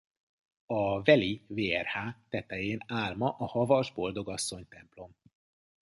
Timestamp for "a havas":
3.37-3.93